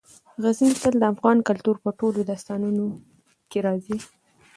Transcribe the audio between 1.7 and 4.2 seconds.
په ټولو داستانونو کې راځي.